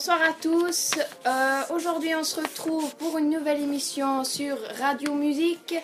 Bonsoir 0.00 0.22
à 0.22 0.32
tous. 0.32 0.92
Euh, 1.26 1.60
aujourd'hui, 1.74 2.14
on 2.14 2.24
se 2.24 2.40
retrouve 2.40 2.96
pour 2.96 3.18
une 3.18 3.28
nouvelle 3.28 3.60
émission 3.60 4.24
sur 4.24 4.56
Radio 4.78 5.12
Musique 5.12 5.74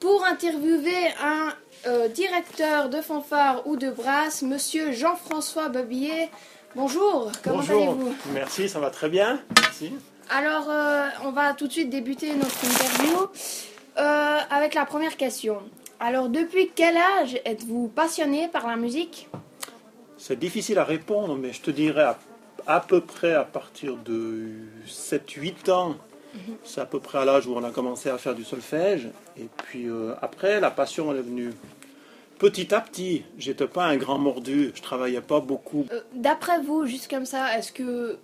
pour 0.00 0.24
interviewer 0.24 1.06
un 1.22 1.54
euh, 1.86 2.08
directeur 2.08 2.88
de 2.88 3.00
fanfare 3.00 3.64
ou 3.68 3.76
de 3.76 3.92
brasse, 3.92 4.42
monsieur 4.42 4.90
Jean-François 4.90 5.68
Babillet. 5.68 6.30
Bonjour, 6.74 7.30
comment 7.44 7.60
allez-vous? 7.60 8.16
Merci, 8.32 8.68
ça 8.68 8.80
va 8.80 8.90
très 8.90 9.08
bien. 9.08 9.40
Merci. 9.60 9.92
Alors, 10.30 10.68
euh, 10.68 11.06
on 11.22 11.30
va 11.30 11.54
tout 11.54 11.68
de 11.68 11.72
suite 11.72 11.90
débuter 11.90 12.34
notre 12.34 12.58
interview 12.64 13.28
avec 14.50 14.74
la 14.74 14.84
première 14.84 15.16
question. 15.16 15.62
Alors, 16.00 16.28
depuis 16.28 16.72
quel 16.74 16.96
âge 16.96 17.38
êtes-vous 17.44 17.86
passionné 17.86 18.48
par 18.48 18.66
la 18.66 18.74
musique? 18.74 19.28
C'est 20.18 20.40
difficile 20.40 20.80
à 20.80 20.84
répondre, 20.84 21.36
mais 21.36 21.52
je 21.52 21.60
te 21.60 21.70
dirais 21.70 22.02
à 22.02 22.18
à 22.66 22.80
peu 22.80 23.00
près 23.00 23.34
à 23.34 23.44
partir 23.44 23.96
de 23.96 24.50
7-8 24.86 25.70
ans. 25.70 25.96
Mhm. 26.34 26.56
C'est 26.64 26.80
à 26.80 26.86
peu 26.86 27.00
près 27.00 27.18
à 27.18 27.24
l'âge 27.24 27.46
où 27.46 27.54
on 27.54 27.62
a 27.62 27.70
commencé 27.70 28.08
à 28.10 28.18
faire 28.18 28.34
du 28.34 28.44
solfège. 28.44 29.08
Et 29.38 29.48
puis 29.64 29.88
euh, 29.88 30.14
après, 30.20 30.60
la 30.60 30.70
passion 30.70 31.10
elle 31.12 31.18
est 31.18 31.22
venue 31.22 31.50
petit 32.38 32.74
à 32.74 32.80
petit. 32.80 33.24
J'étais 33.38 33.68
pas 33.68 33.84
un 33.84 33.96
grand 33.96 34.18
mordu, 34.18 34.72
je 34.74 34.82
travaillais 34.82 35.20
pas 35.20 35.40
beaucoup. 35.40 35.86
Euh, 35.92 36.00
d'après 36.14 36.60
vous, 36.60 36.86
juste 36.86 37.08
comme 37.08 37.26
ça, 37.26 37.56
est-ce 37.56 37.72
que 37.72 38.18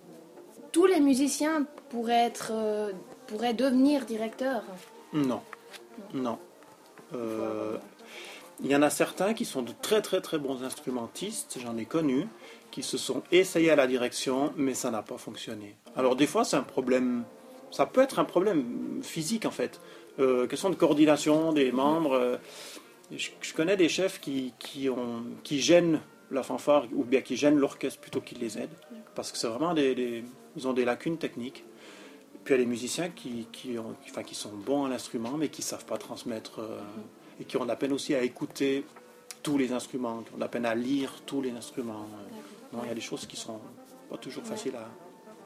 tous 0.71 0.85
les 0.85 0.99
musiciens 0.99 1.65
pourraient, 1.89 2.25
être, 2.25 2.51
euh, 2.53 2.91
pourraient 3.27 3.53
devenir 3.53 4.05
directeurs? 4.05 4.63
Non. 5.13 5.41
Non. 6.13 6.37
Il 8.63 8.69
y 8.69 8.75
en 8.75 8.81
a 8.83 8.89
certains 8.89 9.33
qui 9.33 9.43
sont 9.43 9.63
de 9.63 9.71
très 9.81 10.01
très 10.01 10.21
très 10.21 10.37
bons 10.37 10.63
instrumentistes, 10.63 11.57
j'en 11.61 11.77
ai 11.77 11.85
connu, 11.85 12.27
qui 12.71 12.83
se 12.83 12.97
sont 12.97 13.21
essayés 13.31 13.69
à 13.69 13.75
la 13.75 13.87
direction, 13.87 14.53
mais 14.55 14.73
ça 14.73 14.91
n'a 14.91 15.03
pas 15.03 15.17
fonctionné. 15.17 15.75
Alors 15.95 16.15
des 16.15 16.27
fois, 16.27 16.43
c'est 16.43 16.55
un 16.55 16.63
problème, 16.63 17.23
ça 17.69 17.85
peut 17.85 18.01
être 18.01 18.19
un 18.19 18.25
problème 18.25 19.01
physique 19.03 19.45
en 19.45 19.51
fait, 19.51 19.79
euh, 20.19 20.47
question 20.47 20.69
de 20.69 20.75
coordination 20.75 21.53
des 21.53 21.71
membres. 21.71 22.13
Euh, 22.13 22.37
je, 23.11 23.53
connais 23.53 23.75
des 23.75 23.89
chefs 23.89 24.21
qui, 24.21 24.53
qui, 24.59 25.59
gênent 25.59 25.99
la 26.31 26.43
fanfare 26.43 26.85
ou 26.93 27.03
bien 27.03 27.21
qui 27.21 27.35
gênent 27.35 27.57
l'orchestre 27.57 27.99
plutôt 27.99 28.21
qu'ils 28.21 28.39
les 28.39 28.57
aident, 28.57 28.69
parce 29.15 29.31
que 29.31 29.37
c'est 29.37 29.47
vraiment 29.47 29.73
des, 29.73 30.23
ils 30.55 30.67
ont 30.67 30.73
des 30.73 30.85
lacunes 30.85 31.17
techniques. 31.17 31.65
Puis 32.43 32.53
il 32.53 32.57
y 32.57 32.59
a 32.59 32.63
les 32.63 32.69
musiciens 32.69 33.09
qui, 33.09 33.47
qui, 33.51 33.77
enfin, 33.77 34.23
qui 34.23 34.33
sont 34.33 34.53
bons 34.53 34.85
à 34.85 34.89
l'instrument, 34.89 35.33
mais 35.37 35.49
qui 35.49 35.61
ne 35.61 35.65
savent 35.65 35.85
pas 35.85 35.97
transmettre 35.97 36.59
euh, 36.59 36.79
et 37.39 37.43
qui 37.43 37.57
ont 37.57 37.63
de 37.63 37.67
la 37.67 37.75
peine 37.75 37.91
aussi 37.91 38.15
à 38.15 38.23
écouter 38.23 38.85
tous 39.43 39.57
les 39.57 39.71
instruments, 39.71 40.21
qui 40.21 40.33
ont 40.33 40.37
de 40.37 40.41
la 40.41 40.47
peine 40.47 40.65
à 40.65 40.75
lire 40.75 41.13
tous 41.25 41.41
les 41.41 41.51
instruments. 41.51 42.05
Non, 42.73 42.79
il 42.83 42.87
y 42.87 42.91
a 42.91 42.95
des 42.95 43.01
choses 43.01 43.25
qui 43.25 43.35
sont 43.35 43.59
pas 44.09 44.17
toujours 44.17 44.43
faciles 44.43 44.75
à 44.75 44.87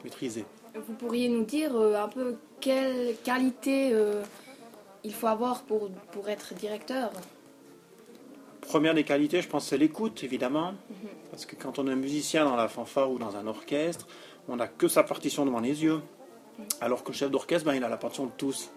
maîtriser. 0.03 0.45
Vous 0.75 0.93
pourriez 0.93 1.29
nous 1.29 1.43
dire 1.43 1.75
euh, 1.75 2.03
un 2.03 2.09
peu 2.09 2.35
quelle 2.59 3.15
qualité 3.23 3.91
euh, 3.93 4.21
il 5.03 5.13
faut 5.13 5.27
avoir 5.27 5.63
pour, 5.63 5.89
pour 6.11 6.29
être 6.29 6.53
directeur? 6.53 7.11
Première 8.61 8.93
des 8.93 9.03
qualités, 9.03 9.41
je 9.41 9.47
pense, 9.47 9.67
c'est 9.67 9.77
l'écoute, 9.77 10.23
évidemment. 10.23 10.71
Mhm. 10.71 11.09
Parce 11.31 11.45
que 11.45 11.55
quand 11.55 11.79
on 11.79 11.87
est 11.87 11.95
musicien 11.95 12.45
dans 12.45 12.55
la 12.55 12.67
fanfare 12.67 13.11
ou 13.11 13.17
dans 13.19 13.35
un 13.35 13.47
orchestre, 13.47 14.07
on 14.47 14.57
n'a 14.57 14.67
que 14.67 14.87
sa 14.87 15.03
partition 15.03 15.45
devant 15.45 15.59
les 15.59 15.83
yeux. 15.83 16.01
Alors 16.81 17.03
que 17.03 17.11
le 17.11 17.17
chef 17.17 17.31
d'orchestre, 17.31 17.65
ben, 17.65 17.75
il 17.75 17.83
a 17.83 17.89
la 17.89 17.97
partition 17.97 18.25
de 18.25 18.31
tous. 18.37 18.69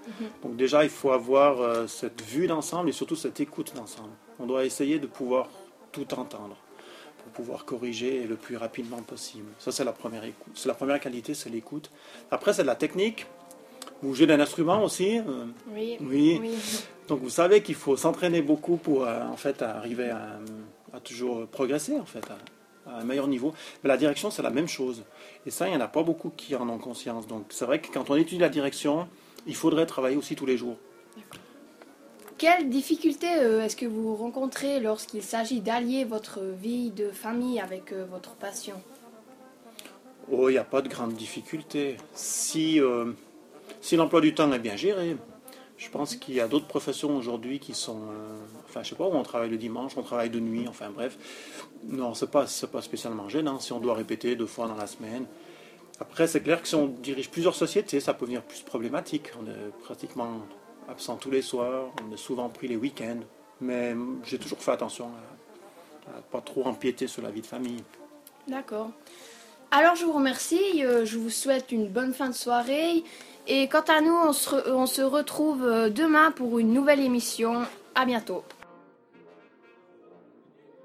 Donc 0.43 0.57
déjà, 0.57 0.85
il 0.85 0.91
faut 0.91 1.11
avoir 1.11 1.61
euh, 1.61 1.87
cette 1.87 2.23
vue 2.23 2.47
d'ensemble 2.47 2.89
et 2.89 2.93
surtout 2.93 3.17
cette 3.17 3.41
écoute 3.41 3.73
d'ensemble. 3.75 4.11
On 4.39 4.47
doit 4.47 4.65
essayer 4.65 4.99
de 4.99 5.07
pouvoir 5.07 5.49
tout 5.93 6.13
entendre 6.15 6.57
pouvoir 7.29 7.65
corriger 7.65 8.25
le 8.25 8.37
plus 8.37 8.57
rapidement 8.57 9.03
possible. 9.03 9.49
Ça, 9.59 9.73
c'est 9.73 9.85
la 9.85 9.93
première 9.93 10.25
écoute. 10.25 10.53
C'est 10.55 10.69
la 10.69 10.75
première 10.75 11.01
qualité, 11.01 11.35
c'est 11.35 11.51
l'écoute. 11.51 11.91
Après, 12.31 12.53
c'est 12.53 12.63
de 12.63 12.67
la 12.67 12.77
technique. 12.77 13.27
Vous 14.03 14.15
jouez 14.15 14.27
d'un 14.27 14.41
instrument 14.41 14.83
aussi 14.83 15.19
euh, 15.19 15.45
oui, 15.73 15.99
oui. 16.01 16.41
Donc, 17.09 17.21
vous 17.21 17.31
savez 17.31 17.63
qu'il 17.63 17.75
faut 17.75 17.97
s'entraîner 17.97 18.43
beaucoup 18.43 18.77
pour, 18.77 19.05
euh, 19.05 19.23
en 19.25 19.37
fait, 19.37 19.63
arriver 19.63 20.11
à, 20.11 21.01
toujours 21.01 21.47
progresser, 21.47 21.99
en 21.99 22.05
fait, 22.05 22.25
à, 22.31 22.39
un 22.89 23.05
meilleur 23.05 23.29
niveau. 23.29 23.53
Mais 23.83 23.89
la 23.89 23.97
direction, 23.97 24.31
c'est 24.31 24.43
la 24.43 24.51
même 24.51 24.69
chose. 24.69 25.05
Et 25.47 25.51
ça, 25.51 25.67
il 25.67 25.71
n'y 25.71 25.77
en 25.77 25.81
a 25.81 25.89
pas 25.89 26.03
beaucoup 26.03 26.31
qui 26.31 26.55
en 26.55 26.69
ont 26.69 26.79
conscience. 26.79 27.27
Donc, 27.27 27.47
c'est 27.51 27.65
vrai 27.65 27.81
que 27.81 27.93
quand 27.93 28.11
on 28.11 28.17
étudie 28.17 28.39
la 28.39 28.49
direction, 28.49 29.09
il 29.47 29.55
faudrait 29.55 29.87
travailler 29.87 30.17
aussi 30.17 30.37
tous 30.37 30.47
les 30.47 30.57
jours. 30.57 30.77
Quelles 32.39 32.69
difficultés 32.69 33.35
euh, 33.39 33.65
est-ce 33.65 33.75
que 33.75 33.87
vous 33.87 34.15
rencontrez 34.15 34.79
lorsqu'il 34.79 35.25
s'agit 35.25 35.61
d'allier 35.61 36.05
votre 36.05 36.41
vie 36.41 36.91
de 36.91 37.11
famille 37.11 37.59
avec 37.59 37.93
euh, 37.93 38.07
votre 38.09 38.35
passion? 38.37 38.81
Oh, 40.31 40.49
il 40.49 40.53
n'y 40.53 40.59
a 40.59 40.65
pas 40.65 40.81
de 40.81 40.89
grandes 40.89 41.15
difficultés. 41.15 41.97
Si, 42.15 42.81
euh, 42.81 43.13
si 43.81 43.97
l'emploi 43.97 44.21
du 44.21 44.35
temps 44.35 44.53
est 44.53 44.59
bien 44.61 44.77
géré, 44.77 45.17
je 45.79 45.89
pense 45.91 46.17
qu'il 46.17 46.35
y 46.35 46.41
a 46.41 46.49
d'autres 46.49 46.67
professions 46.67 47.17
aujourd'hui 47.17 47.61
qui 47.61 47.73
sont. 47.73 48.01
enfin, 48.69 48.83
je 48.83 48.91
sais 48.91 48.97
pas, 48.97 49.05
où 49.05 49.15
on 49.15 49.23
travaille 49.23 49.51
le 49.51 49.57
dimanche, 49.57 49.93
on 49.97 50.03
travaille 50.03 50.31
de 50.31 50.41
nuit, 50.41 50.67
enfin 50.69 50.91
bref. 50.91 51.17
Non, 51.85 52.15
ce 52.15 52.25
n'est 52.25 52.31
pas, 52.31 52.47
pas 52.73 52.83
spécialement 52.83 53.29
gênant 53.29 53.61
si 53.61 53.73
on 53.73 53.79
doit 53.79 53.95
répéter 53.95 54.35
deux 54.35 54.47
fois 54.47 54.67
dans 54.67 54.75
la 54.75 54.89
semaine. 54.89 55.25
Après, 56.01 56.27
c'est 56.27 56.41
clair 56.41 56.61
que 56.61 56.69
si 56.69 56.75
on 56.75 56.87
dirige 56.87 57.31
plusieurs 57.31 57.55
sociétés, 57.55 58.01
ça 58.01 58.13
peut 58.13 58.27
devenir 58.27 58.43
plus 58.43 58.61
problématique. 58.61 59.31
On 59.41 59.47
est 59.47 59.83
pratiquement 59.85 60.43
absent 60.89 61.17
tous 61.17 61.31
les 61.31 61.43
soirs, 61.43 61.91
on 62.05 62.13
est 62.13 62.19
souvent 62.19 62.49
pris 62.49 62.67
les 62.67 62.77
week-ends, 62.77 63.21
mais 63.61 63.95
j'ai 64.25 64.39
toujours 64.39 64.59
fait 64.59 64.73
attention 64.73 65.07
à, 66.07 66.17
ne 66.17 66.23
pas 66.23 66.41
trop 66.41 66.65
empiéter 66.67 67.07
sur 67.07 67.23
la 67.23 67.31
vie 67.31 67.43
de 67.43 67.47
famille. 67.47 67.83
D'accord. 68.47 68.91
Alors 69.71 69.97
je 69.97 70.07
vous 70.07 70.13
remercie, 70.13 70.83
euh, 70.83 71.05
je 71.05 71.19
vous 71.19 71.29
souhaite 71.29 71.73
une 71.73 71.89
bonne 71.89 72.15
fin 72.15 72.31
de 72.31 72.35
soirée 72.35 73.05
et 73.49 73.67
quant 73.67 73.85
à 73.89 74.01
nous, 74.03 74.15
on 74.15 74.33
se, 74.87 75.01
retrouve 75.01 75.65
euh, 75.65 75.89
demain 75.89 76.31
pour 76.31 76.59
une 76.59 76.73
nouvelle 76.73 77.01
émission. 77.01 77.63
À 77.95 78.05
bientôt. 78.05 78.45